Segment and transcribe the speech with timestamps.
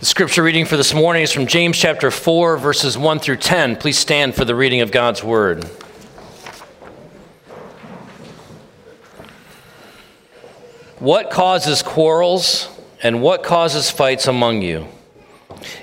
[0.00, 3.76] The scripture reading for this morning is from James chapter 4, verses 1 through 10.
[3.76, 5.64] Please stand for the reading of God's word.
[11.00, 12.70] What causes quarrels
[13.02, 14.86] and what causes fights among you?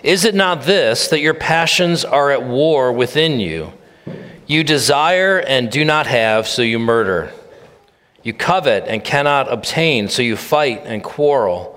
[0.02, 3.72] Is it not this, that your passions are at war within you?
[4.48, 7.32] You desire and do not have, so you murder.
[8.24, 11.77] You covet and cannot obtain, so you fight and quarrel.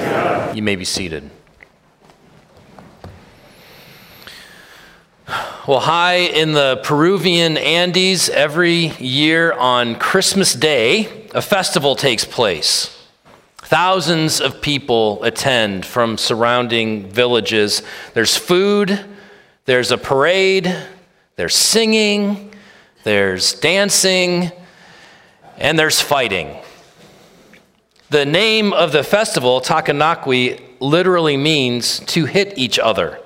[0.53, 1.29] You may be seated.
[5.65, 12.97] Well, high in the Peruvian Andes, every year on Christmas Day, a festival takes place.
[13.59, 17.81] Thousands of people attend from surrounding villages.
[18.13, 18.99] There's food,
[19.63, 20.75] there's a parade,
[21.37, 22.51] there's singing,
[23.03, 24.51] there's dancing,
[25.57, 26.57] and there's fighting.
[28.11, 33.17] The name of the festival, Takanakuy, literally means to hit each other.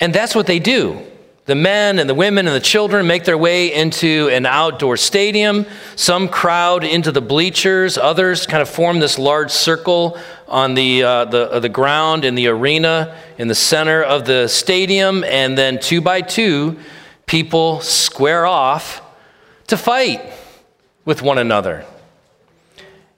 [0.00, 1.00] And that's what they do.
[1.44, 5.64] The men and the women and the children make their way into an outdoor stadium.
[5.94, 7.96] Some crowd into the bleachers.
[7.96, 10.18] Others kind of form this large circle
[10.48, 14.48] on the, uh, the, uh, the ground in the arena in the center of the
[14.48, 15.22] stadium.
[15.22, 16.80] And then two by two,
[17.26, 19.00] people square off
[19.68, 20.20] to fight
[21.04, 21.86] with one another.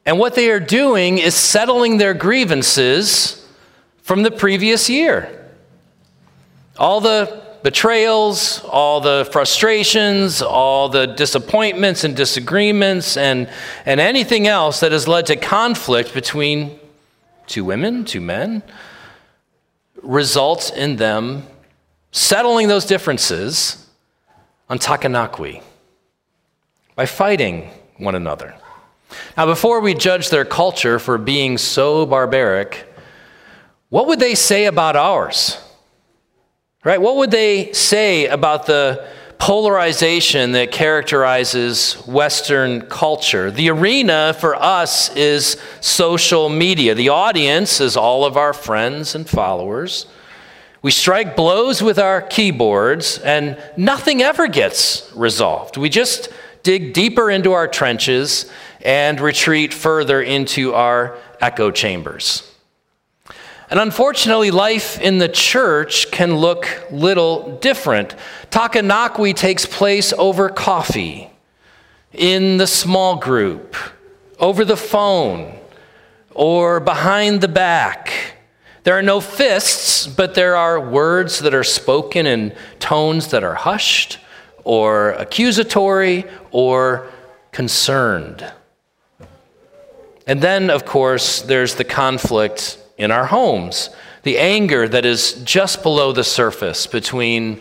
[0.04, 3.46] And what they are doing is settling their grievances
[4.02, 5.48] from the previous year.
[6.76, 13.48] All the betrayals, all the frustrations, all the disappointments and disagreements, and,
[13.86, 16.78] and anything else that has led to conflict between
[17.46, 18.62] two women, two men,
[20.02, 21.44] results in them
[22.10, 23.86] settling those differences
[24.68, 25.62] on Takanakuy
[26.96, 28.54] by fighting one another.
[29.36, 32.92] Now, before we judge their culture for being so barbaric,
[33.88, 35.58] what would they say about ours?
[36.84, 37.00] Right?
[37.00, 39.06] What would they say about the
[39.38, 43.50] polarization that characterizes Western culture?
[43.50, 46.94] The arena for us is social media.
[46.94, 50.06] The audience is all of our friends and followers.
[50.82, 55.76] We strike blows with our keyboards, and nothing ever gets resolved.
[55.76, 56.28] We just
[56.64, 58.50] dig deeper into our trenches
[58.82, 62.48] and retreat further into our echo chambers.
[63.70, 68.14] And unfortunately, life in the church can look little different.
[68.50, 71.30] Takanakuy takes place over coffee,
[72.12, 73.74] in the small group,
[74.38, 75.58] over the phone,
[76.34, 78.36] or behind the back.
[78.84, 83.54] There are no fists, but there are words that are spoken in tones that are
[83.54, 84.18] hushed,
[84.64, 87.08] or accusatory, or
[87.52, 88.52] concerned.
[90.26, 93.90] And then, of course, there's the conflict in our homes,
[94.22, 97.60] the anger that is just below the surface between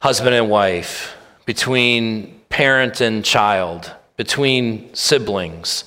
[0.00, 5.84] husband and wife, between parent and child, between siblings.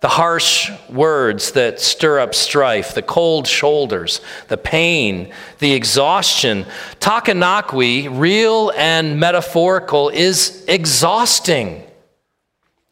[0.00, 6.66] The harsh words that stir up strife, the cold shoulders, the pain, the exhaustion.
[7.00, 11.82] Takanakuy, real and metaphorical, is exhausting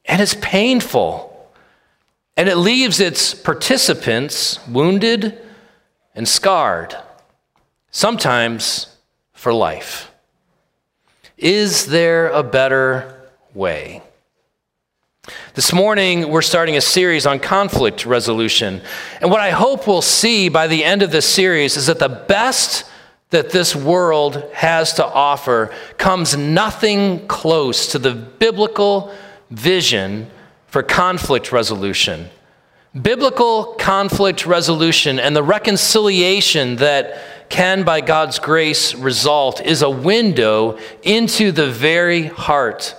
[0.07, 1.34] and it's painful.
[2.37, 5.39] And it leaves its participants wounded
[6.15, 6.97] and scarred,
[7.91, 8.97] sometimes
[9.33, 10.11] for life.
[11.37, 14.03] Is there a better way?
[15.55, 18.83] This morning, we're starting a series on conflict resolution.
[19.21, 22.09] And what I hope we'll see by the end of this series is that the
[22.09, 22.85] best
[23.31, 29.15] that this world has to offer comes nothing close to the biblical
[29.51, 30.31] vision
[30.75, 32.29] for conflict resolution,
[33.01, 40.79] Biblical conflict resolution and the reconciliation that can, by God's grace, result is a window
[41.05, 42.97] into the very heart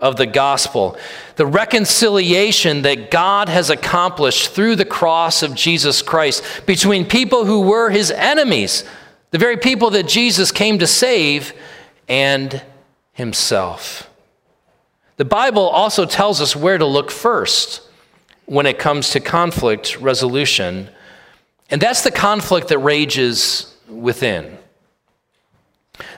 [0.00, 0.98] of the gospel.
[1.36, 7.60] The reconciliation that God has accomplished through the cross of Jesus Christ between people who
[7.60, 8.84] were his enemies,
[9.32, 11.52] the very people that Jesus came to save,
[12.08, 12.62] and
[13.12, 14.07] himself.
[15.18, 17.82] The Bible also tells us where to look first
[18.46, 20.88] when it comes to conflict resolution,
[21.70, 24.57] and that's the conflict that rages within.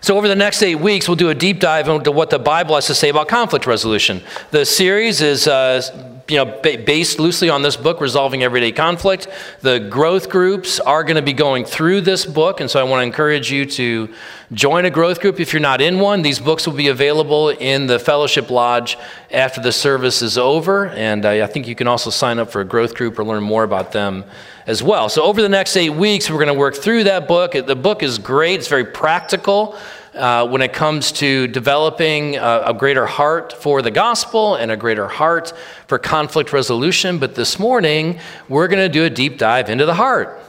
[0.01, 2.75] So, over the next eight weeks, we'll do a deep dive into what the Bible
[2.75, 4.23] has to say about conflict resolution.
[4.51, 9.27] The series is uh, you know, based loosely on this book, Resolving Everyday Conflict.
[9.63, 13.01] The growth groups are going to be going through this book, and so I want
[13.01, 14.15] to encourage you to
[14.53, 16.23] join a growth group if you're not in one.
[16.23, 18.97] These books will be available in the Fellowship Lodge
[19.33, 22.65] after the service is over, and I think you can also sign up for a
[22.65, 24.25] growth group or learn more about them
[24.71, 25.09] as well.
[25.09, 27.53] So, over the next eight weeks, we're going to work through that book.
[27.53, 29.77] The book is great, it's very practical.
[30.15, 34.77] Uh, when it comes to developing a, a, greater heart for the gospel and a
[34.77, 35.53] greater heart
[35.87, 37.21] for conflict resolution.
[37.21, 38.19] But this morning,
[38.49, 40.43] we're going to do a deep dive into the heart.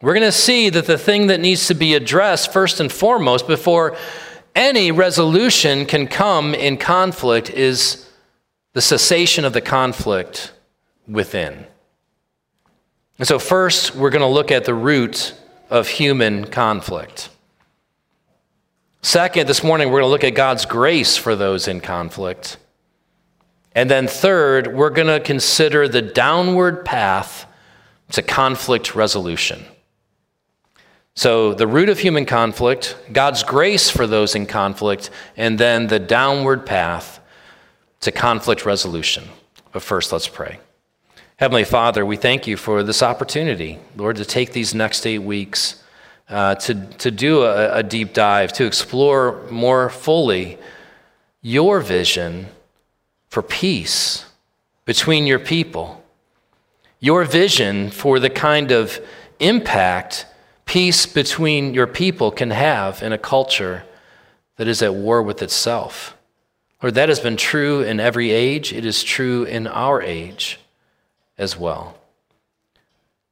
[0.00, 3.48] We're going to see that the thing that needs to be addressed first and foremost
[3.48, 3.96] before
[4.54, 8.08] any resolution can come in conflict is
[8.72, 10.52] the cessation of the conflict
[11.08, 11.66] within.
[13.18, 15.34] And so, first, we're going to look at the root
[15.70, 17.30] of human conflict.
[19.02, 22.58] Second, this morning we're going to look at God's grace for those in conflict.
[23.74, 27.46] And then third, we're going to consider the downward path
[28.12, 29.64] to conflict resolution.
[31.14, 35.98] So, the root of human conflict, God's grace for those in conflict, and then the
[35.98, 37.18] downward path
[38.00, 39.24] to conflict resolution.
[39.72, 40.60] But first, let's pray.
[41.38, 45.80] Heavenly Father, we thank you for this opportunity, Lord, to take these next eight weeks
[46.28, 50.58] uh, to, to do a, a deep dive, to explore more fully
[51.40, 52.48] your vision
[53.28, 54.24] for peace
[54.84, 56.02] between your people,
[56.98, 58.98] your vision for the kind of
[59.38, 60.26] impact
[60.64, 63.84] peace between your people can have in a culture
[64.56, 66.16] that is at war with itself.
[66.82, 68.72] Lord, that has been true in every age.
[68.72, 70.58] It is true in our age
[71.38, 71.96] as well.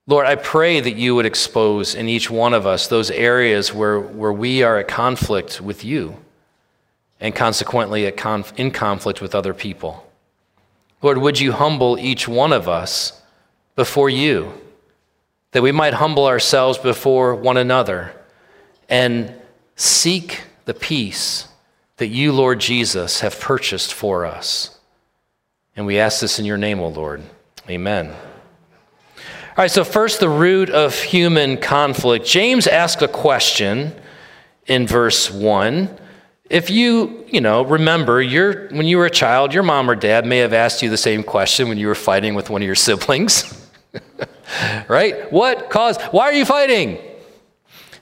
[0.06, 3.98] Lord, I pray that you would expose in each one of us those areas where,
[3.98, 6.16] where we are at conflict with you
[7.20, 10.06] and consequently conf- in conflict with other people.
[11.02, 13.20] Lord, would you humble each one of us
[13.74, 14.52] before you,
[15.52, 18.12] that we might humble ourselves before one another
[18.88, 19.34] and
[19.74, 21.48] seek the peace
[21.96, 24.78] that you, Lord Jesus, have purchased for us.
[25.76, 27.22] And we ask this in your name, O Lord.
[27.68, 28.10] Amen.
[28.10, 32.24] All right, so first, the root of human conflict.
[32.24, 33.92] James asked a question
[34.66, 35.98] in verse 1.
[36.48, 40.24] If you, you know, remember, you when you were a child, your mom or dad
[40.26, 42.74] may have asked you the same question when you were fighting with one of your
[42.76, 43.68] siblings.
[44.88, 45.32] right?
[45.32, 46.98] What caused, why are you fighting?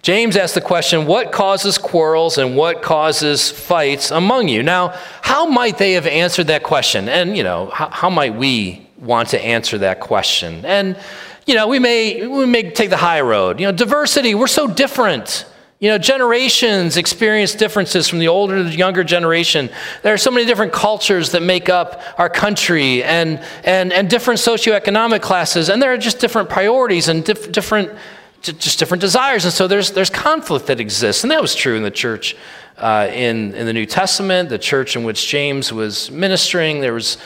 [0.03, 4.63] James asked the question, what causes quarrels and what causes fights among you?
[4.63, 4.89] Now,
[5.23, 7.09] how might they have answered that question?
[7.09, 10.65] And, you know, how, how might we want to answer that question?
[10.65, 10.97] And,
[11.47, 13.61] you know, we may, we may take the high road.
[13.61, 15.47] You know, diversity, we're so different.
[15.81, 19.69] You know, generations experience differences from the older to the younger generation.
[20.03, 24.41] There are so many different cultures that make up our country and, and, and different
[24.41, 27.93] socioeconomic classes, and there are just different priorities and dif- different,
[28.41, 29.45] just different desires.
[29.45, 31.23] And so there's, there's conflict that exists.
[31.23, 32.35] And that was true in the church
[32.79, 36.81] uh, in, in the New Testament, the church in which James was ministering.
[36.81, 37.19] There was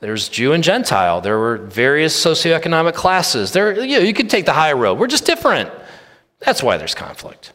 [0.00, 1.20] there's Jew and Gentile.
[1.20, 3.52] There were various socioeconomic classes.
[3.52, 4.98] There, you, know, you could take the high road.
[4.98, 5.70] We're just different.
[6.40, 7.52] That's why there's conflict.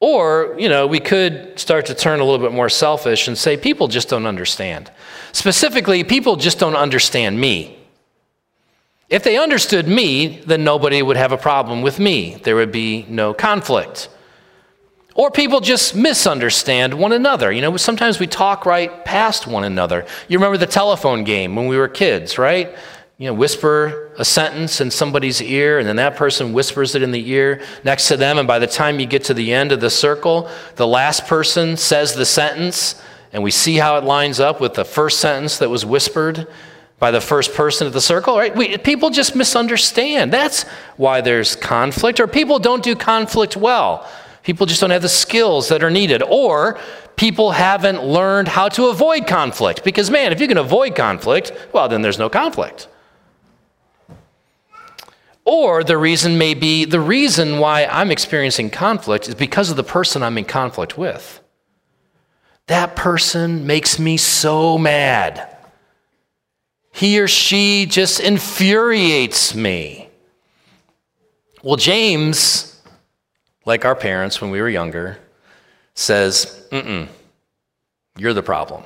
[0.00, 3.56] Or, you know, we could start to turn a little bit more selfish and say
[3.56, 4.90] people just don't understand.
[5.32, 7.78] Specifically, people just don't understand me.
[9.10, 12.36] If they understood me, then nobody would have a problem with me.
[12.44, 14.08] There would be no conflict.
[15.14, 17.50] Or people just misunderstand one another.
[17.50, 20.06] You know, sometimes we talk right past one another.
[20.28, 22.74] You remember the telephone game when we were kids, right?
[23.18, 27.10] You know, whisper a sentence in somebody's ear, and then that person whispers it in
[27.10, 28.38] the ear next to them.
[28.38, 31.76] And by the time you get to the end of the circle, the last person
[31.76, 33.02] says the sentence,
[33.32, 36.46] and we see how it lines up with the first sentence that was whispered
[36.98, 38.54] by the first person of the circle, right?
[38.54, 40.32] We, people just misunderstand.
[40.32, 40.62] That's
[40.96, 44.08] why there's conflict, or people don't do conflict well.
[44.42, 46.22] People just don't have the skills that are needed.
[46.22, 46.78] Or
[47.16, 49.84] people haven't learned how to avoid conflict.
[49.84, 52.88] Because, man, if you can avoid conflict, well, then there's no conflict.
[55.44, 59.82] Or the reason may be the reason why I'm experiencing conflict is because of the
[59.82, 61.40] person I'm in conflict with.
[62.66, 65.56] That person makes me so mad.
[66.92, 70.08] He or she just infuriates me.
[71.62, 72.69] Well, James,
[73.64, 75.18] like our parents when we were younger,
[75.94, 77.08] says, Mm-mm,
[78.16, 78.84] you're the problem.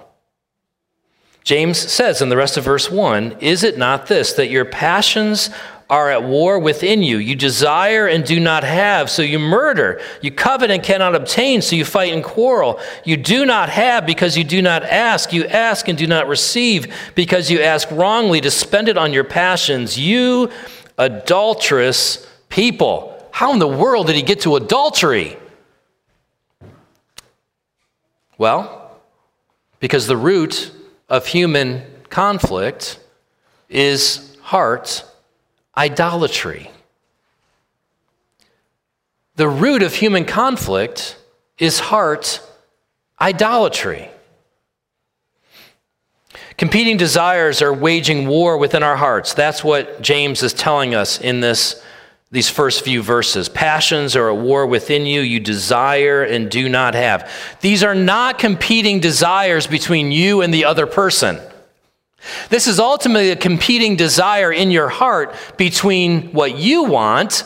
[1.45, 5.51] James says in the rest of verse 1 Is it not this, that your passions
[5.91, 7.19] are at war within you?
[7.19, 10.01] You desire and do not have, so you murder.
[10.23, 12.81] You covet and cannot obtain, so you fight and quarrel.
[13.05, 15.35] You do not have because you do not ask.
[15.35, 19.25] You ask and do not receive because you ask wrongly to spend it on your
[19.25, 19.99] passions.
[19.99, 20.51] You
[20.97, 23.14] adulterous people.
[23.35, 25.37] How in the world did he get to adultery?
[28.39, 28.97] Well,
[29.81, 30.71] because the root
[31.09, 33.01] of human conflict
[33.69, 35.05] is heart
[35.77, 36.71] idolatry.
[39.35, 41.19] The root of human conflict
[41.59, 42.41] is heart
[43.21, 44.11] idolatry.
[46.57, 49.35] Competing desires are waging war within our hearts.
[49.35, 51.84] That's what James is telling us in this
[52.31, 53.49] these first few verses.
[53.49, 57.31] Passions are at war within you, you desire and do not have.
[57.61, 61.41] These are not competing desires between you and the other person.
[62.49, 67.45] This is ultimately a competing desire in your heart between what you want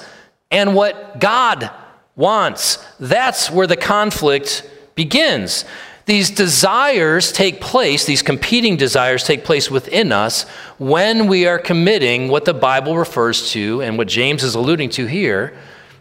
[0.51, 1.71] and what God
[2.17, 2.85] wants.
[2.99, 5.65] That's where the conflict begins.
[6.07, 10.47] These desires take place, these competing desires take place within us
[10.79, 15.07] when we are committing what the Bible refers to and what James is alluding to
[15.07, 15.57] here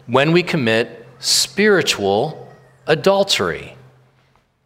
[0.06, 2.48] when we commit spiritual
[2.86, 3.76] adultery.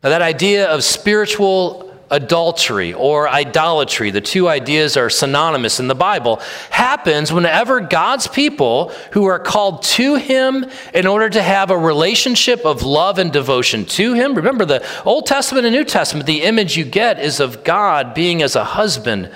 [0.02, 5.95] Now, that idea of spiritual adultery or idolatry, the two ideas are synonymous in the
[5.95, 6.37] Bible,
[6.69, 12.66] happens whenever God's people who are called to Him in order to have a relationship
[12.66, 14.35] of love and devotion to Him.
[14.35, 18.42] Remember, the Old Testament and New Testament, the image you get is of God being
[18.42, 19.31] as a husband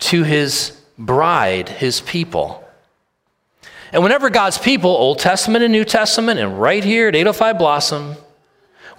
[0.00, 2.64] to His bride, His people.
[3.92, 8.16] And whenever God's people, Old Testament and New Testament, and right here at 805 Blossom,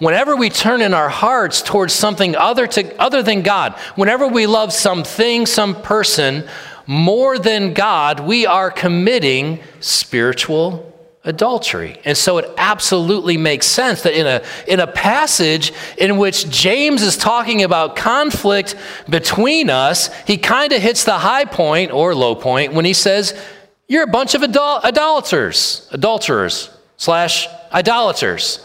[0.02, 4.48] Whenever we turn in our hearts towards something other, to, other than God, whenever we
[4.48, 6.48] love something, some person
[6.88, 10.91] more than God, we are committing spiritual
[11.24, 12.00] adultery.
[12.04, 17.02] And so it absolutely makes sense that in a, in a passage in which James
[17.02, 18.74] is talking about conflict
[19.08, 23.40] between us, he kind of hits the high point or low point when he says,
[23.88, 28.64] You're a bunch of adul- idolaters, adulterers slash idolaters.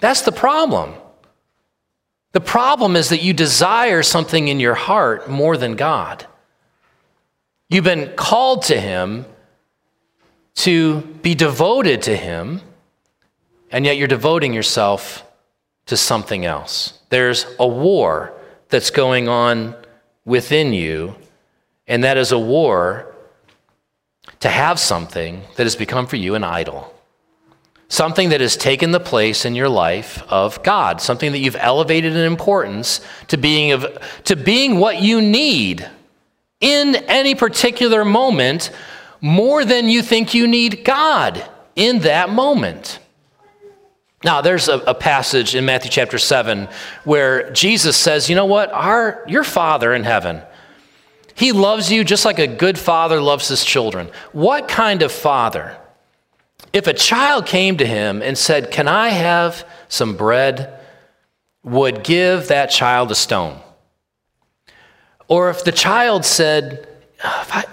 [0.00, 0.94] That's the problem.
[2.32, 6.26] The problem is that you desire something in your heart more than God.
[7.68, 9.26] You've been called to Him
[10.54, 12.60] to be devoted to Him,
[13.70, 15.24] and yet you're devoting yourself
[15.86, 17.00] to something else.
[17.08, 18.32] There's a war
[18.68, 19.74] that's going on
[20.24, 21.14] within you,
[21.86, 23.14] and that is a war
[24.40, 26.92] to have something that has become for you an idol
[27.92, 32.14] something that has taken the place in your life of God, something that you've elevated
[32.16, 33.86] in importance to being, of,
[34.24, 35.86] to being what you need
[36.62, 38.70] in any particular moment
[39.22, 41.42] more than you think you need God
[41.74, 42.98] in that moment.
[44.22, 46.68] Now, there's a, a, passage in Matthew chapter 7
[47.04, 48.70] where Jesus says, You know what?
[48.70, 50.42] Our, your Father in heaven,
[51.34, 54.10] He loves you just like a good father loves his children.
[54.32, 55.78] What kind of father
[56.72, 60.78] if a child came to him and said, Can I have some bread?
[61.64, 63.60] would give that child a stone.
[65.28, 66.88] Or if the child said,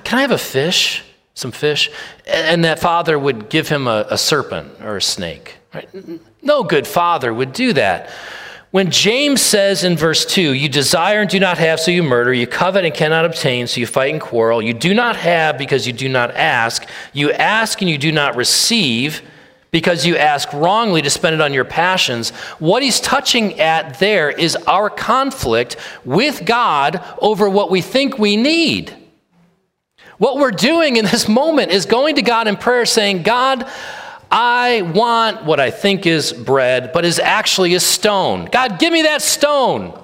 [0.03, 1.03] Can I have a fish?
[1.39, 1.89] Some fish?
[2.27, 5.55] And that father would give him a, a serpent or a snake.
[5.73, 5.87] Right?
[6.41, 8.09] No good father would do that.
[8.71, 12.33] When James says in verse 2, you desire and do not have, so you murder,
[12.33, 15.87] you covet and cannot obtain, so you fight and quarrel, you do not have because
[15.87, 19.21] you do not ask, you ask and you do not receive
[19.71, 24.29] because you ask wrongly to spend it on your passions, what he's touching at there
[24.29, 28.93] is our conflict with God over what we think we need.
[30.19, 33.67] What we're doing in this moment is going to God in prayer saying, God,
[34.29, 38.45] I want what I think is bread, but is actually a stone.
[38.51, 39.99] God, give me that stone.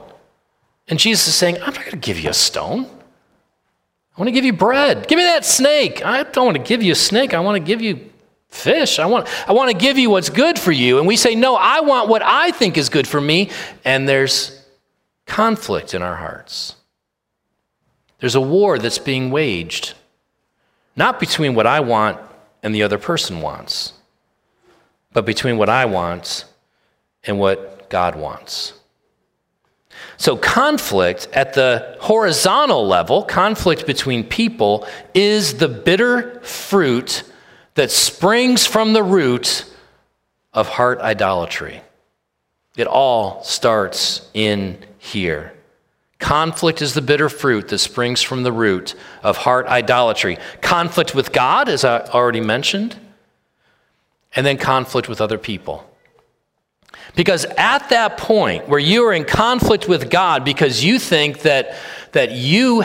[0.87, 2.85] And Jesus is saying, I'm not going to give you a stone.
[2.85, 5.07] I want to give you bread.
[5.07, 6.03] Give me that snake.
[6.05, 7.33] I don't want to give you a snake.
[7.33, 8.09] I want to give you
[8.47, 8.99] fish.
[8.99, 10.97] I want, I want to give you what's good for you.
[10.97, 13.49] And we say, No, I want what I think is good for me.
[13.83, 14.65] And there's
[15.25, 16.77] conflict in our hearts.
[18.19, 19.93] There's a war that's being waged
[20.95, 22.19] not between what I want
[22.63, 23.93] and the other person wants,
[25.13, 26.45] but between what I want
[27.23, 28.73] and what God wants.
[30.17, 37.23] So, conflict at the horizontal level, conflict between people, is the bitter fruit
[37.75, 39.65] that springs from the root
[40.53, 41.81] of heart idolatry.
[42.77, 45.54] It all starts in here.
[46.19, 50.37] Conflict is the bitter fruit that springs from the root of heart idolatry.
[50.61, 52.97] Conflict with God, as I already mentioned,
[54.35, 55.89] and then conflict with other people.
[57.15, 61.75] Because at that point where you are in conflict with God because you think that,
[62.11, 62.83] that you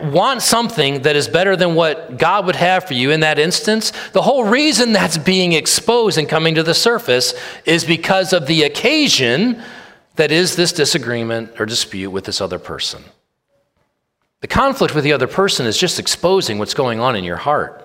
[0.00, 3.92] want something that is better than what God would have for you in that instance,
[4.12, 7.34] the whole reason that's being exposed and coming to the surface
[7.66, 9.62] is because of the occasion
[10.16, 13.02] that is this disagreement or dispute with this other person.
[14.40, 17.80] The conflict with the other person is just exposing what's going on in your heart.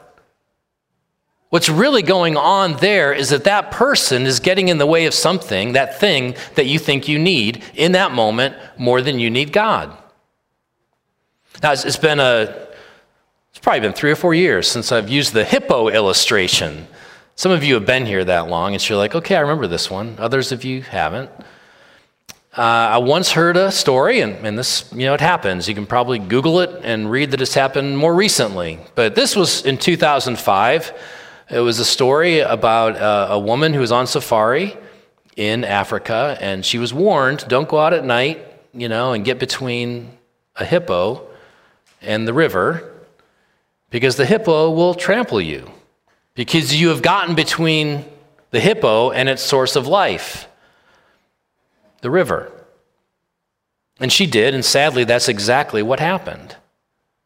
[1.49, 5.13] What's really going on there is that that person is getting in the way of
[5.13, 9.51] something, that thing that you think you need in that moment more than you need
[9.51, 9.97] God.
[11.63, 12.67] Now, it's been a,
[13.49, 16.87] it's probably been three or four years since I've used the hippo illustration.
[17.35, 19.89] Some of you have been here that long, and you're like, okay, I remember this
[19.89, 20.15] one.
[20.19, 21.31] Others of you haven't.
[22.59, 25.69] Uh, I once heard a story, and, and this, you know, it happens.
[25.69, 28.79] You can probably Google it and read that it's happened more recently.
[28.95, 30.93] But this was in 2005.
[31.51, 34.75] It was a story about a, a woman who was on safari
[35.37, 39.39] in Africa, and she was warned don't go out at night, you know, and get
[39.39, 40.17] between
[40.57, 41.25] a hippo
[42.01, 42.91] and the river
[43.89, 45.71] because the hippo will trample you
[46.35, 48.03] because you have gotten between
[48.51, 50.48] the hippo and its source of life,
[52.01, 52.51] the river.
[53.99, 56.55] And she did, and sadly, that's exactly what happened.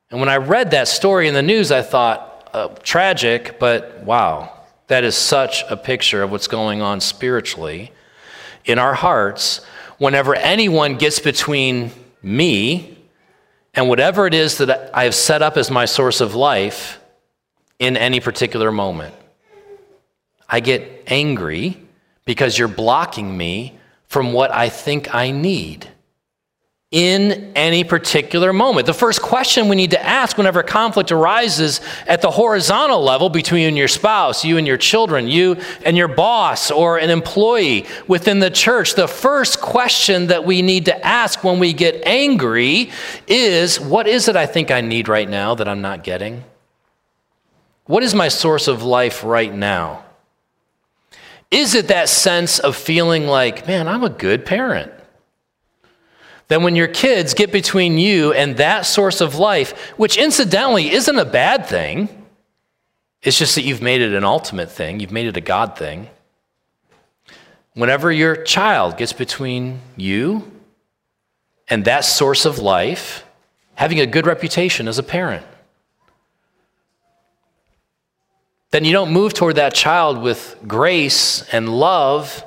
[0.09, 4.51] And when I read that story in the news, I thought, uh, tragic, but wow,
[4.87, 7.91] that is such a picture of what's going on spiritually
[8.65, 9.65] in our hearts
[9.97, 12.97] whenever anyone gets between me
[13.73, 16.99] and whatever it is that I have set up as my source of life
[17.79, 19.15] in any particular moment.
[20.47, 21.81] I get angry
[22.25, 23.79] because you're blocking me
[24.13, 25.87] from what I think I need
[26.91, 28.85] in any particular moment.
[28.85, 33.75] The first question we need to ask whenever conflict arises at the horizontal level between
[33.75, 38.51] your spouse, you and your children, you and your boss, or an employee within the
[38.51, 42.91] church, the first question that we need to ask when we get angry
[43.25, 46.43] is what is it I think I need right now that I'm not getting?
[47.85, 50.05] What is my source of life right now?
[51.53, 54.91] Is it that sense of feeling like, man, I'm a good parent?
[56.53, 61.17] then when your kids get between you and that source of life, which incidentally isn't
[61.17, 62.09] a bad thing,
[63.23, 66.09] it's just that you've made it an ultimate thing, you've made it a God thing.
[67.73, 70.51] Whenever your child gets between you
[71.67, 73.25] and that source of life,
[73.73, 75.45] having a good reputation as a parent,
[78.73, 82.43] then you don't move toward that child with grace and love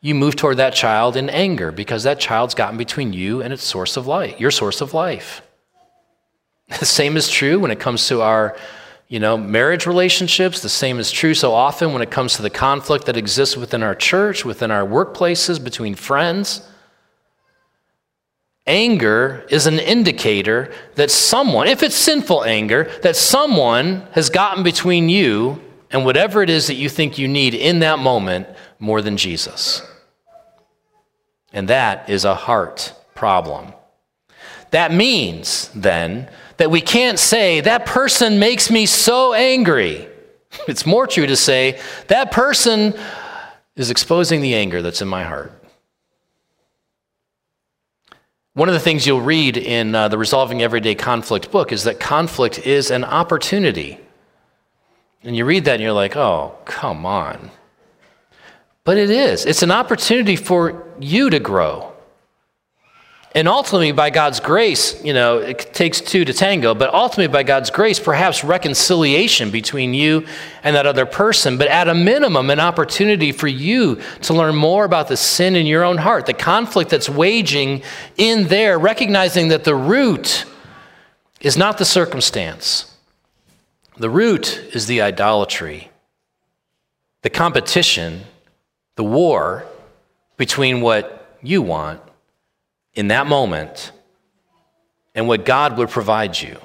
[0.00, 3.64] you move toward that child in anger because that child's gotten between you and its
[3.64, 5.42] source of life, your source of life.
[6.78, 8.56] The same is true when it comes to our,
[9.08, 10.60] you know, marriage relationships.
[10.60, 13.82] The same is true so often when it comes to the conflict that exists within
[13.82, 16.66] our church, within our workplaces, between friends.
[18.66, 25.08] Anger is an indicator that someone, if it's sinful anger, that someone has gotten between
[25.08, 28.46] you and whatever it is that you think you need in that moment
[28.78, 29.82] more than Jesus.
[31.52, 33.72] And that is a heart problem.
[34.70, 40.08] That means, then, that we can't say, that person makes me so angry.
[40.68, 42.94] It's more true to say, that person
[43.74, 45.61] is exposing the anger that's in my heart.
[48.54, 51.98] One of the things you'll read in uh, the Resolving Everyday Conflict book is that
[51.98, 53.98] conflict is an opportunity.
[55.22, 57.50] And you read that and you're like, oh, come on.
[58.84, 59.46] But it is.
[59.46, 61.91] It's an opportunity for you to grow.
[63.34, 67.42] And ultimately, by God's grace, you know, it takes two to tango, but ultimately, by
[67.42, 70.26] God's grace, perhaps reconciliation between you
[70.62, 74.84] and that other person, but at a minimum, an opportunity for you to learn more
[74.84, 77.82] about the sin in your own heart, the conflict that's waging
[78.18, 80.44] in there, recognizing that the root
[81.40, 82.94] is not the circumstance,
[83.96, 85.90] the root is the idolatry,
[87.22, 88.24] the competition
[88.96, 89.64] the war
[90.36, 92.00] between what you want
[92.94, 93.92] in that moment
[95.14, 96.58] and what God would provide you.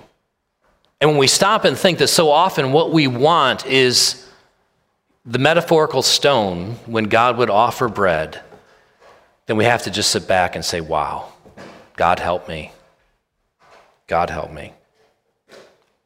[0.99, 4.27] And when we stop and think that so often what we want is
[5.25, 8.41] the metaphorical stone when God would offer bread,
[9.45, 11.31] then we have to just sit back and say, wow,
[11.95, 12.71] God help me.
[14.07, 14.73] God help me.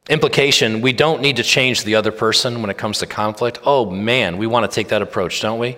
[0.08, 3.60] Implication we don't need to change the other person when it comes to conflict.
[3.64, 5.76] Oh man, we want to take that approach, don't we?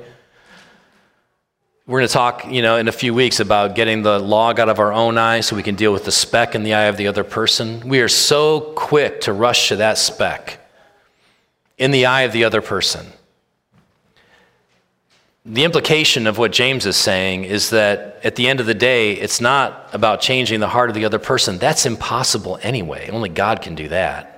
[1.86, 4.70] We're going to talk, you know, in a few weeks about getting the log out
[4.70, 6.96] of our own eye so we can deal with the speck in the eye of
[6.96, 7.86] the other person.
[7.86, 10.60] We are so quick to rush to that speck
[11.76, 13.04] in the eye of the other person.
[15.44, 19.12] The implication of what James is saying is that at the end of the day,
[19.12, 21.58] it's not about changing the heart of the other person.
[21.58, 23.10] That's impossible anyway.
[23.10, 24.33] Only God can do that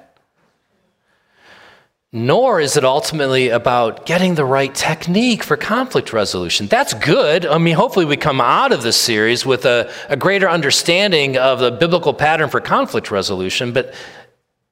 [2.17, 6.67] nor is it ultimately about getting the right technique for conflict resolution.
[6.67, 7.45] That's good.
[7.45, 11.59] I mean, hopefully, we come out of this series with a, a, greater understanding of
[11.59, 13.93] the biblical pattern for conflict resolution, but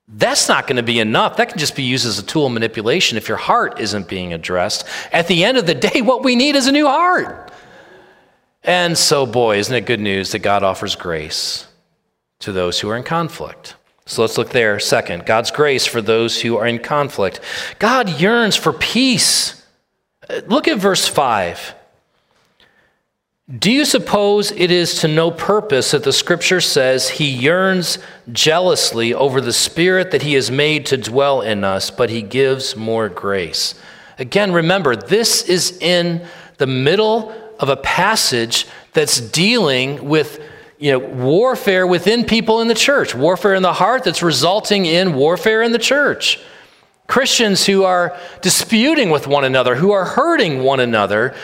[0.09, 1.37] that's not going to be enough.
[1.37, 4.33] That can just be used as a tool of manipulation if your heart isn't being
[4.33, 4.87] addressed.
[5.13, 7.53] At the end of the day, what we need is a new heart.
[8.63, 11.69] And so, boy, isn't it good news that God offers grace
[12.39, 13.75] to those who are in conflict?
[14.07, 14.79] So let's look there.
[14.79, 17.41] Second, God's grace for those who are in conflict.
[17.79, 19.65] God yearns for peace.
[20.29, 21.75] Uh, look at verse 5.
[23.59, 27.99] Do you suppose it is to no purpose that the scripture says he yearns
[28.33, 32.75] jealously over the spirit that he has made to dwell in us, but he gives
[32.75, 33.75] more grace?
[34.19, 40.41] Again, remember, this is in the middle of a passage that's dealing with
[40.79, 45.15] you know, warfare within people in the church, warfare in the heart that's resulting in
[45.15, 46.41] warfare in the church.
[47.07, 51.35] Christians who are disputing with one another, who are hurting one another.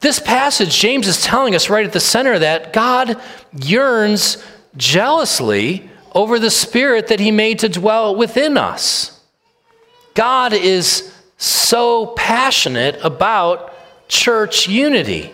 [0.00, 3.20] This passage, James is telling us right at the center that God
[3.62, 4.42] yearns
[4.76, 9.20] jealously over the spirit that he made to dwell within us.
[10.14, 13.72] God is so passionate about
[14.08, 15.32] church unity.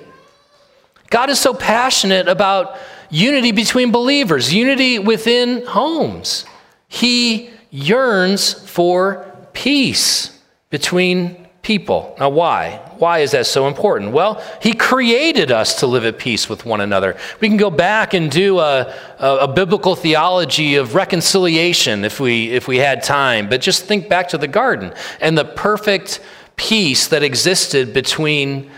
[1.08, 2.78] God is so passionate about
[3.10, 6.44] unity between believers, unity within homes.
[6.88, 10.40] He yearns for peace
[10.70, 12.14] between people.
[12.20, 12.80] Now, why?
[12.98, 14.12] Why is that so important?
[14.12, 17.16] Well, He created us to live at peace with one another.
[17.40, 22.50] We can go back and do a, a, a, biblical theology of reconciliation if we,
[22.50, 26.20] if we had time, but just think back to the garden and the perfect
[26.54, 28.70] peace that existed between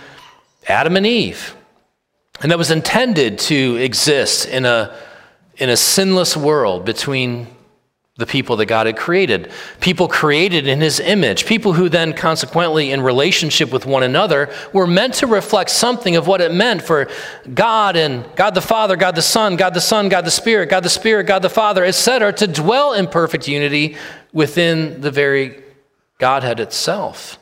[0.66, 1.54] Adam and Eve
[2.40, 4.96] and that was intended to exist in a,
[5.56, 7.48] in a sinless world between
[8.16, 9.50] the people that God had created.
[9.80, 11.46] People created in his image.
[11.46, 16.26] People who then, consequently, in relationship with one another, were meant to reflect something of
[16.26, 17.08] what it meant for
[17.54, 20.82] God and God the Father, God the Son, God the Son, God the Spirit, God
[20.82, 23.96] the Spirit, God the Father, etc., to dwell in perfect unity
[24.32, 25.62] within the very
[26.18, 27.38] Godhead itself.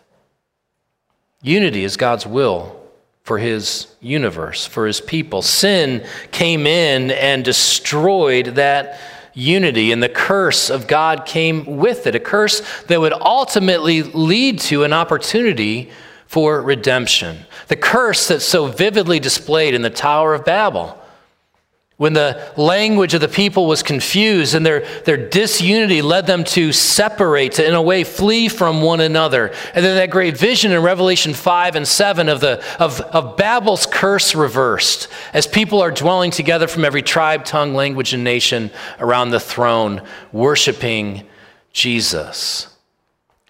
[1.43, 2.86] Unity is God's will
[3.27, 5.43] for his universe, for his people.
[5.43, 9.01] Sin came in and destroyed that
[9.35, 14.61] unity, and the curse of God came with it a curse that would ultimately lead
[14.61, 15.91] to an opportunity
[16.29, 17.37] for redemption.
[17.67, 20.97] The curse that's so vividly displayed in the Tower of Babel
[21.97, 26.71] when the language of the people was confused and their, their disunity led them to
[26.71, 29.47] separate, to in a way flee from one another.
[29.75, 33.87] And then that great vision in Revelation 5 and 7 of, the, of, of Babel's
[33.87, 39.31] curse reversed as people are dwelling together from every tribe, tongue, language, and nation around
[39.31, 41.27] the throne, worshiping
[41.73, 42.76] Jesus.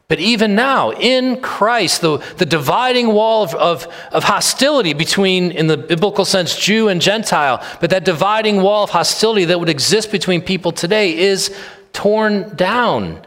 [0.09, 5.67] But even now, in Christ, the, the dividing wall of, of, of, hostility between, in
[5.67, 10.13] the biblical sense, Jew and Gentile, but that dividing wall of hostility that would exist
[10.13, 11.57] between people today is
[11.93, 13.21] torn down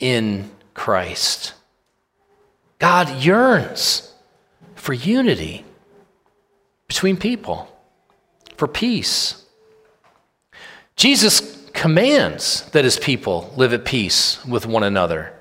[0.00, 1.54] in Christ.
[2.80, 4.12] God yearns
[4.74, 5.64] for unity
[6.88, 7.68] between people,
[8.56, 9.44] for peace.
[10.96, 15.32] Jesus commands that his people live at peace with one another.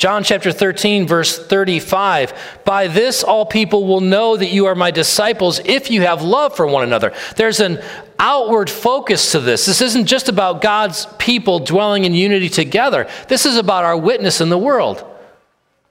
[0.00, 2.32] John chapter 13, verse 35
[2.64, 6.56] By this all people will know that you are my disciples if you have love
[6.56, 7.12] for one another.
[7.36, 7.82] There's an
[8.18, 9.66] outward focus to this.
[9.66, 14.40] This isn't just about God's people dwelling in unity together, this is about our witness
[14.40, 15.04] in the world.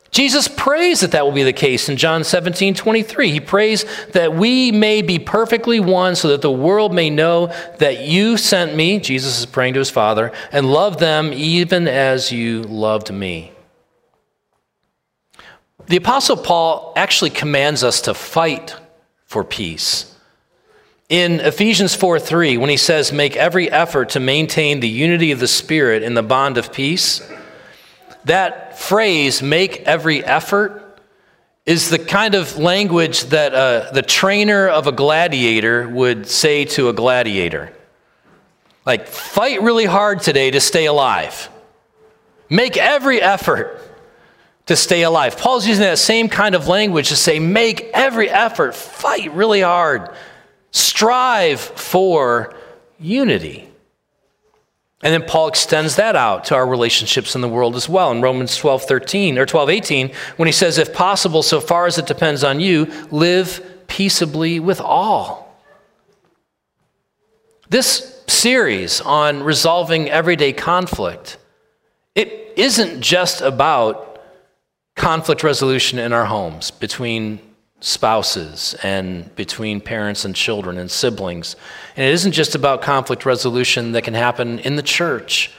[0.09, 3.29] Jesus prays that that will be the case in John 17, 23.
[3.29, 8.07] He prays that we may be perfectly one so that the world may know that
[8.07, 12.63] you sent me, Jesus is praying to his Father, and love them even as you
[12.63, 13.53] loved me.
[15.89, 18.75] The Apostle Paul actually commands us to fight
[19.25, 20.15] for peace.
[21.10, 25.39] In Ephesians 4 3, when he says, Make every effort to maintain the unity of
[25.39, 27.28] the Spirit in the bond of peace,
[28.25, 31.02] that phrase, make every effort,
[31.65, 36.89] is the kind of language that uh, the trainer of a gladiator would say to
[36.89, 37.73] a gladiator.
[38.86, 41.49] Like, fight really hard today to stay alive.
[42.47, 43.88] Make every effort
[44.69, 45.38] to stay alive.
[45.38, 50.10] Paul's using that same kind of language to say, make every effort, fight really hard
[50.71, 52.53] Strive for
[52.99, 53.67] unity.
[55.01, 58.21] And then Paul extends that out to our relationships in the world as well in
[58.21, 62.05] Romans 12, 13, or 12, 18, when he says, If possible, so far as it
[62.05, 65.58] depends on you, live peaceably with all.
[67.69, 71.38] This series on resolving everyday conflict,
[72.13, 74.08] it isn't just about
[74.99, 77.39] conflict resolution in our homes between
[77.79, 81.55] spouses and between parents and children and siblings.
[81.95, 85.53] And it isn't just about conflict resolution that can happen in the church.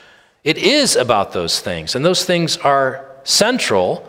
[0.44, 1.94] It is about those things.
[1.94, 4.07] And those things are central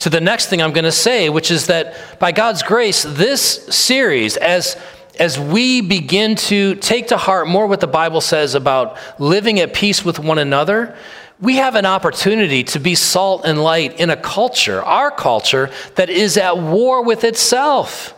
[0.00, 3.42] to the next thing I'm going to say, which is that by God's grace, this
[3.68, 4.76] series, as
[5.18, 9.74] as we begin to take to heart more what the Bible says about living at
[9.74, 10.96] peace with one another,
[11.40, 16.10] we have an opportunity to be salt and light in a culture, our culture, that
[16.10, 18.14] is at war with itself.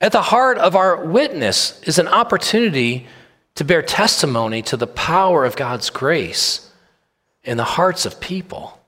[0.00, 3.06] At the heart of our witness is an opportunity
[3.54, 6.70] to bear testimony to the power of God's grace
[7.42, 8.78] in the hearts of people.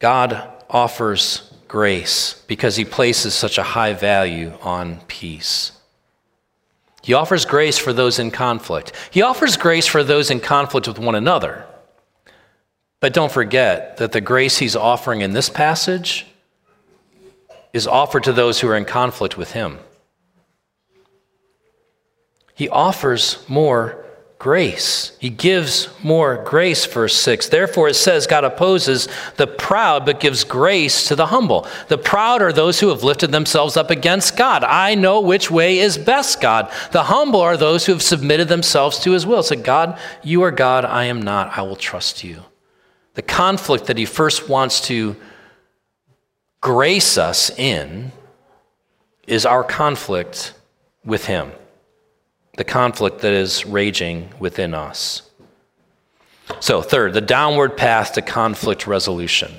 [0.00, 5.73] God offers grace because he places such a high value on peace.
[7.04, 8.92] He offers grace for those in conflict.
[9.10, 11.66] He offers grace for those in conflict with one another.
[13.00, 16.24] But don't forget that the grace he's offering in this passage
[17.74, 19.80] is offered to those who are in conflict with him.
[22.54, 24.03] He offers more
[24.38, 25.16] grace.
[25.20, 27.48] He gives more grace, verse 6.
[27.48, 31.66] Therefore, it says God opposes the proud, but gives grace to the humble.
[31.88, 34.64] The proud are those who have lifted themselves up against God.
[34.64, 36.70] I know which way is best, God.
[36.92, 39.42] The humble are those who have submitted themselves to his will.
[39.42, 41.56] So, God, you are God, I am not.
[41.56, 42.42] I will trust you.
[43.14, 45.16] The conflict that he first wants to
[46.60, 48.12] grace us in
[49.26, 50.52] is our conflict
[51.04, 51.52] with him
[52.56, 55.22] the conflict that is raging within us.
[56.60, 59.52] So, third, the downward path to conflict resolution.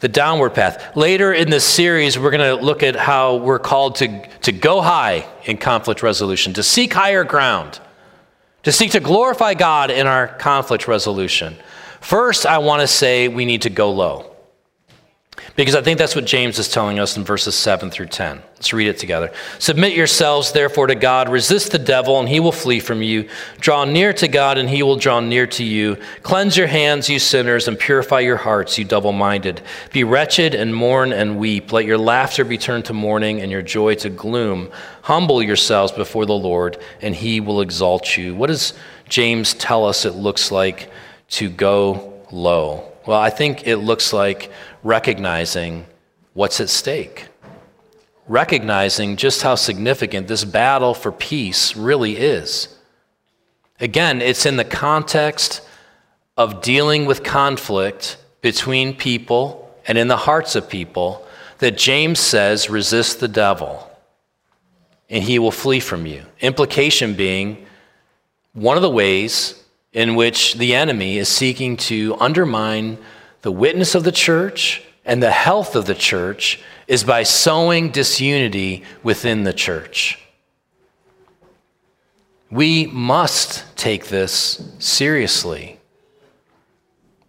[0.00, 0.96] The downward path.
[0.96, 4.80] Later in this series, we're going to look at how we're called to, to go
[4.80, 7.80] high in conflict resolution, to seek higher ground,
[8.62, 11.56] to seek to glorify God in our conflict resolution.
[12.00, 14.36] First, I want to say we need to go low.
[15.56, 18.42] Because I think that's what James is telling us in verses 7 through 10.
[18.54, 19.32] Let's read it together.
[19.58, 21.28] Submit yourselves, therefore, to God.
[21.28, 23.28] Resist the devil, and he will flee from you.
[23.60, 25.96] Draw near to God, and he will draw near to you.
[26.22, 29.62] Cleanse your hands, you sinners, and purify your hearts, you double minded.
[29.92, 31.72] Be wretched and mourn and weep.
[31.72, 34.70] Let your laughter be turned to mourning and your joy to gloom.
[35.02, 38.34] Humble yourselves before the Lord, and he will exalt you.
[38.34, 38.74] What does
[39.08, 40.90] James tell us it looks like
[41.30, 42.92] to go low?
[43.06, 44.50] Well, I think it looks like
[44.88, 45.84] recognizing
[46.32, 47.26] what's at stake,
[48.26, 52.74] recognizing just how significant this battle for peace really is.
[53.80, 55.60] Again, it's in the context
[56.38, 61.26] of dealing with conflict between people and in the hearts of people
[61.58, 63.90] that James says resist the devil
[65.10, 66.22] and he will flee from you.
[66.40, 67.66] Implication being
[68.54, 72.96] one of the ways in which the enemy is seeking to undermine
[73.42, 78.82] the witness of the church and the health of the church is by sowing disunity
[79.02, 80.18] within the church.
[82.50, 85.78] We must take this seriously.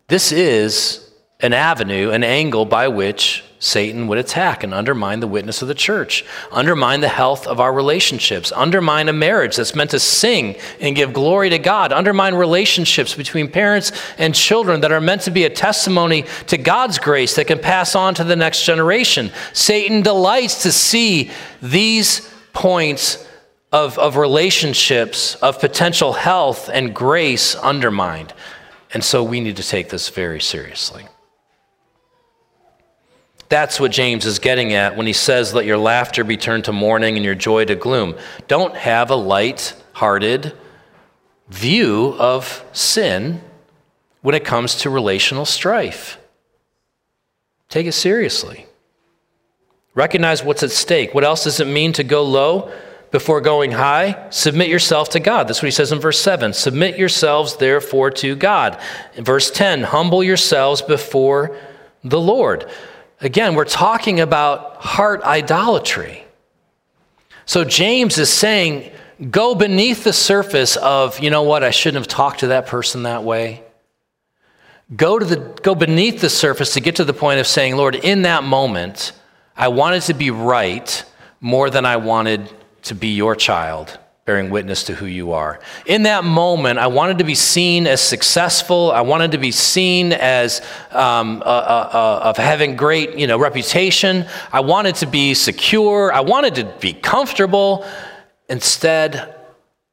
[0.08, 5.62] This is an avenue, an angle by which Satan would attack and undermine the witness
[5.62, 10.00] of the church, undermine the health of our relationships, undermine a marriage that's meant to
[10.00, 15.24] sing and give glory to God, undermine relationships between parents and children that are meant
[15.24, 19.30] to be a testimony to God's grace that can pass on to the next generation.
[19.52, 21.30] Satan delights to see
[21.62, 23.28] these points
[23.74, 28.34] of, of relationships, of potential health and grace undermined.
[28.94, 31.06] And so we need to take this very seriously.
[33.50, 36.72] That's what James is getting at when he says, Let your laughter be turned to
[36.72, 38.16] mourning and your joy to gloom.
[38.48, 40.54] Don't have a light hearted
[41.50, 43.42] view of sin
[44.22, 46.20] when it comes to relational strife.
[47.70, 48.68] Take it seriously.
[49.96, 51.14] Recognize what's at stake.
[51.14, 52.72] What else does it mean to go low
[53.10, 54.30] before going high?
[54.30, 55.48] Submit yourself to God.
[55.48, 56.54] That's what he says in verse 7.
[56.54, 58.80] Submit yourselves, therefore, to God.
[59.16, 61.58] In verse 10, humble yourselves before
[62.04, 62.70] the Lord.
[63.22, 66.24] Again, we're talking about heart idolatry.
[67.46, 68.92] So James is saying,
[69.30, 73.04] go beneath the surface of, you know what, I shouldn't have talked to that person
[73.04, 73.64] that way.
[74.96, 77.96] Go, to the, go beneath the surface to get to the point of saying, Lord,
[77.96, 79.12] in that moment,
[79.56, 81.04] I wanted to be right
[81.42, 82.50] more than I wanted
[82.84, 85.60] to be your child, bearing witness to who you are.
[85.88, 88.92] In that moment, I wanted to be seen as successful.
[88.92, 90.62] I wanted to be seen as
[90.92, 94.28] um, uh, uh, uh, of having great, you know, reputation.
[94.54, 96.14] I wanted to be secure.
[96.14, 97.88] I wanted to be comfortable.
[98.48, 99.36] Instead,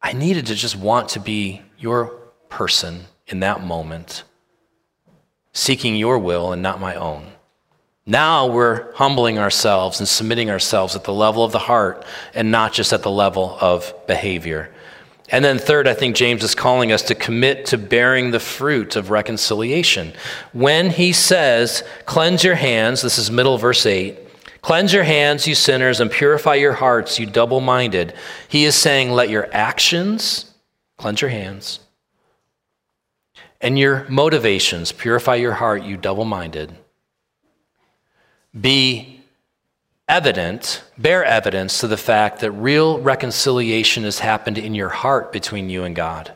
[0.02, 2.08] I needed to just want to be your
[2.50, 4.22] person in that moment,
[5.54, 7.24] seeking your will and not my own.
[8.08, 12.72] Now we're humbling ourselves and submitting ourselves at the level of the heart and not
[12.72, 14.72] just at the level of behavior.
[15.30, 18.94] And then, third, I think James is calling us to commit to bearing the fruit
[18.94, 20.12] of reconciliation.
[20.52, 24.16] When he says, Cleanse your hands, this is middle verse 8,
[24.62, 28.14] cleanse your hands, you sinners, and purify your hearts, you double minded,
[28.46, 30.54] he is saying, Let your actions
[30.96, 31.80] cleanse your hands,
[33.60, 36.72] and your motivations purify your heart, you double minded
[38.58, 39.20] be
[40.08, 45.68] evident, bear evidence to the fact that real reconciliation has happened in your heart between
[45.68, 46.32] you and God.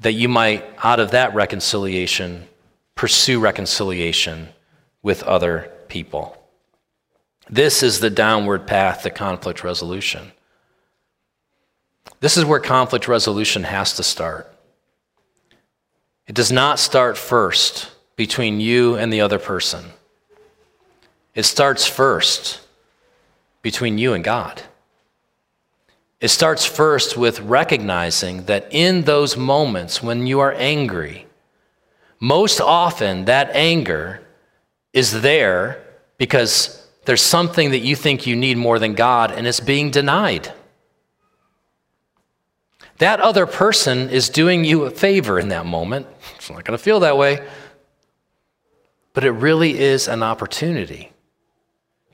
[0.00, 2.46] That you might, out of that reconciliation,
[2.94, 4.48] pursue reconciliation
[5.02, 6.40] with other people.
[7.48, 10.32] This is the downward path to conflict resolution.
[12.20, 14.50] This is where conflict resolution has to start.
[16.26, 19.84] It does not start first between you and the other person.
[21.34, 22.60] It starts first
[23.62, 24.62] between you and God.
[26.20, 31.26] It starts first with recognizing that in those moments when you are angry,
[32.20, 34.22] most often that anger
[34.92, 35.82] is there
[36.16, 40.52] because there's something that you think you need more than God and it's being denied.
[42.98, 46.06] That other person is doing you a favor in that moment.
[46.36, 47.44] It's not going to feel that way.
[49.12, 51.10] But it really is an opportunity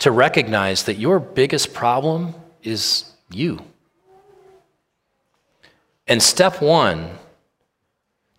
[0.00, 3.62] to recognize that your biggest problem is you.
[6.06, 7.18] And step one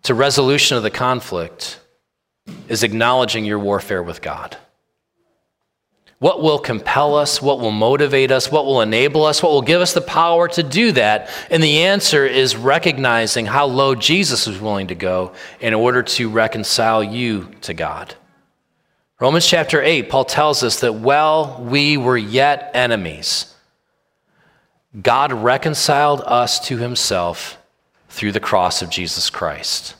[0.02, 1.80] to resolution of the conflict
[2.68, 4.56] is acknowledging your warfare with God.
[6.18, 7.42] What will compel us?
[7.42, 8.50] What will motivate us?
[8.50, 9.42] What will enable us?
[9.42, 11.28] What will give us the power to do that?
[11.50, 16.28] And the answer is recognizing how low Jesus was willing to go in order to
[16.28, 18.14] reconcile you to God.
[19.20, 23.54] Romans chapter 8, Paul tells us that while we were yet enemies,
[25.00, 27.58] God reconciled us to himself
[28.08, 29.94] through the cross of Jesus Christ.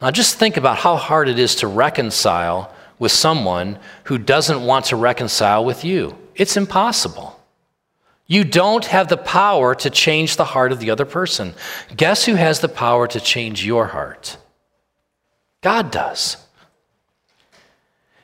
[0.00, 4.86] Now, just think about how hard it is to reconcile with someone who doesn't want
[4.86, 6.16] to reconcile with you.
[6.34, 7.38] It's impossible.
[8.26, 11.54] You don't have the power to change the heart of the other person.
[11.96, 14.38] Guess who has the power to change your heart?
[15.60, 16.36] God does.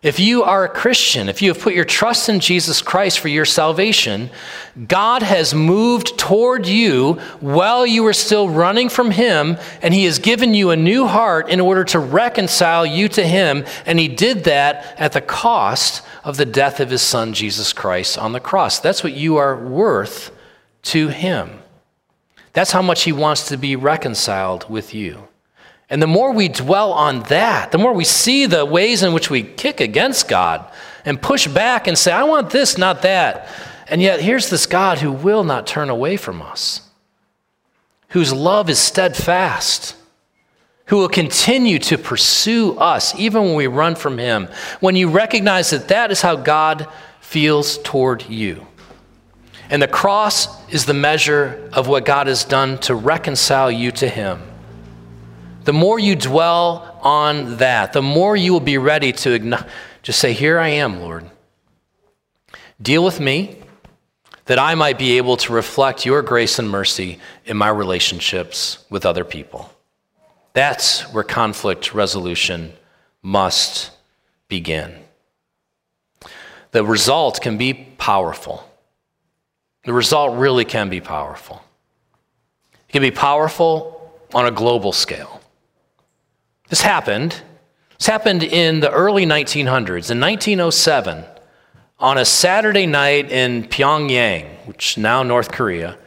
[0.00, 3.26] If you are a Christian, if you have put your trust in Jesus Christ for
[3.26, 4.30] your salvation,
[4.86, 10.20] God has moved toward you while you were still running from Him, and He has
[10.20, 13.64] given you a new heart in order to reconcile you to Him.
[13.86, 18.16] And He did that at the cost of the death of His Son, Jesus Christ,
[18.16, 18.78] on the cross.
[18.78, 20.30] That's what you are worth
[20.82, 21.58] to Him.
[22.52, 25.26] That's how much He wants to be reconciled with you.
[25.90, 29.30] And the more we dwell on that, the more we see the ways in which
[29.30, 30.70] we kick against God
[31.04, 33.48] and push back and say, I want this, not that.
[33.88, 36.82] And yet, here's this God who will not turn away from us,
[38.08, 39.96] whose love is steadfast,
[40.86, 44.48] who will continue to pursue us even when we run from Him.
[44.80, 46.86] When you recognize that that is how God
[47.20, 48.66] feels toward you.
[49.70, 54.08] And the cross is the measure of what God has done to reconcile you to
[54.08, 54.42] Him
[55.68, 59.66] the more you dwell on that, the more you will be ready to
[60.02, 61.30] just say, Here I am, Lord.
[62.80, 63.58] Deal with me
[64.46, 69.04] that I might be able to reflect your grace and mercy in my relationships with
[69.04, 69.70] other people.
[70.54, 72.72] That's where conflict resolution
[73.20, 73.90] must
[74.48, 74.94] begin.
[76.70, 78.66] The result can be powerful.
[79.84, 81.62] The result really can be powerful.
[82.88, 85.37] It can be powerful on a global scale.
[86.68, 87.42] This happened
[87.98, 90.10] This happened in the early 1900s.
[90.10, 91.24] In 1907,
[91.98, 95.98] on a Saturday night in Pyongyang, which is now North Korea,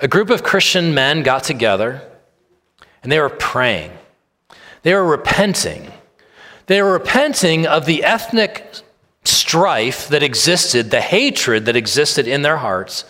[0.00, 2.00] a group of Christian men got together
[3.02, 3.92] and they were praying.
[4.82, 5.92] They were repenting.
[6.66, 8.80] They were repenting of the ethnic
[9.24, 13.04] strife that existed, the hatred that existed in their hearts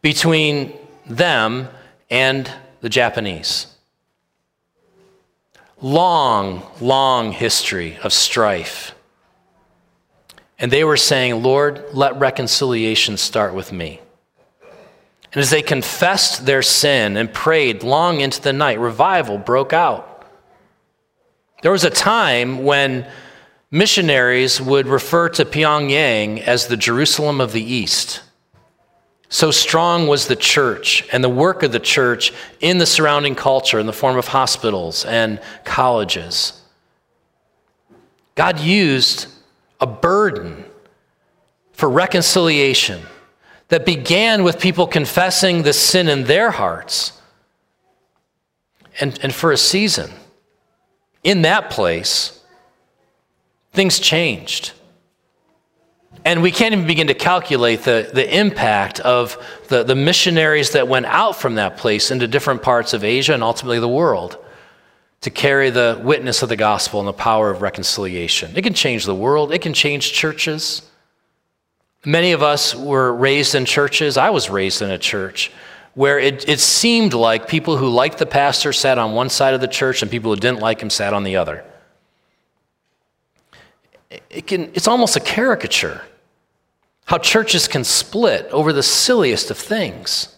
[0.00, 0.72] between
[1.06, 1.68] them
[2.10, 3.73] and the Japanese.
[5.80, 8.94] Long, long history of strife.
[10.58, 14.00] And they were saying, Lord, let reconciliation start with me.
[15.32, 20.24] And as they confessed their sin and prayed long into the night, revival broke out.
[21.62, 23.06] There was a time when
[23.70, 28.22] missionaries would refer to Pyongyang as the Jerusalem of the East.
[29.34, 33.80] So strong was the church and the work of the church in the surrounding culture
[33.80, 36.62] in the form of hospitals and colleges.
[38.36, 39.26] God used
[39.80, 40.64] a burden
[41.72, 43.02] for reconciliation
[43.70, 47.20] that began with people confessing the sin in their hearts.
[49.00, 50.12] And, and for a season,
[51.24, 52.40] in that place,
[53.72, 54.70] things changed.
[56.24, 59.36] And we can't even begin to calculate the, the impact of
[59.68, 63.42] the, the missionaries that went out from that place into different parts of Asia and
[63.42, 64.38] ultimately the world
[65.20, 68.56] to carry the witness of the gospel and the power of reconciliation.
[68.56, 70.82] It can change the world, it can change churches.
[72.06, 74.16] Many of us were raised in churches.
[74.16, 75.50] I was raised in a church
[75.94, 79.60] where it, it seemed like people who liked the pastor sat on one side of
[79.60, 81.64] the church and people who didn't like him sat on the other.
[84.30, 86.02] It can, it's almost a caricature
[87.06, 90.28] how churches can split over the silliest of things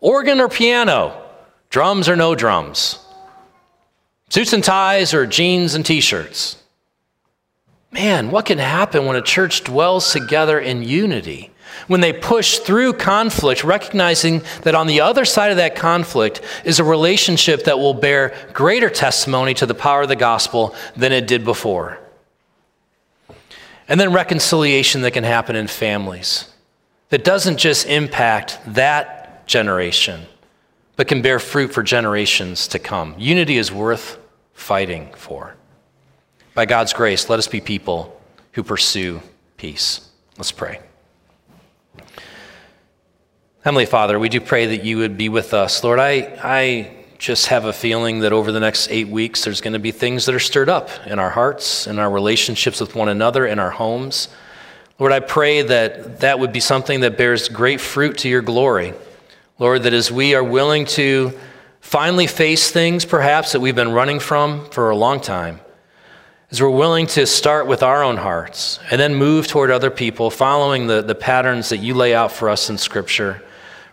[0.00, 1.22] organ or piano,
[1.70, 2.98] drums or no drums,
[4.28, 6.62] suits and ties or jeans and t shirts.
[7.90, 11.50] Man, what can happen when a church dwells together in unity?
[11.88, 16.78] When they push through conflict, recognizing that on the other side of that conflict is
[16.78, 21.26] a relationship that will bear greater testimony to the power of the gospel than it
[21.26, 21.98] did before.
[23.88, 26.50] And then reconciliation that can happen in families
[27.10, 30.26] that doesn't just impact that generation,
[30.96, 33.14] but can bear fruit for generations to come.
[33.16, 34.18] Unity is worth
[34.54, 35.54] fighting for.
[36.54, 38.20] By God's grace, let us be people
[38.52, 39.20] who pursue
[39.56, 40.08] peace.
[40.36, 40.80] Let's pray.
[43.62, 45.84] Heavenly Father, we do pray that you would be with us.
[45.84, 49.72] Lord, I, I just have a feeling that over the next eight weeks, there's going
[49.72, 53.08] to be things that are stirred up in our hearts, in our relationships with one
[53.08, 54.28] another, in our homes.
[54.98, 58.94] Lord, I pray that that would be something that bears great fruit to your glory.
[59.58, 61.32] Lord, that as we are willing to
[61.80, 65.60] finally face things perhaps that we've been running from for a long time,
[66.50, 70.30] as we're willing to start with our own hearts and then move toward other people,
[70.30, 73.42] following the, the patterns that you lay out for us in Scripture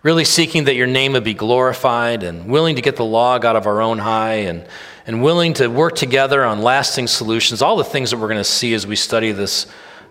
[0.04, 3.56] really seeking that your name would be glorified and willing to get the log out
[3.56, 4.68] of our own high and,
[5.08, 8.44] and willing to work together on lasting solutions, all the things that we're going to
[8.44, 9.66] see as we study this,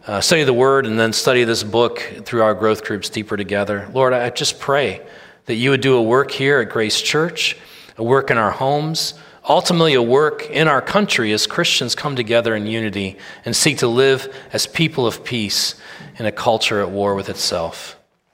[0.06, 3.86] uh, study the word and then study this book through our growth groups deeper together.
[3.92, 5.06] Lord, I just pray
[5.44, 7.58] that you would do a work here at Grace Church,
[7.98, 9.12] a work in our homes,
[9.46, 13.88] ultimately a work in our country as Christians come together in unity and seek to
[13.88, 15.74] live as people of peace
[16.18, 17.98] in a culture at war with itself.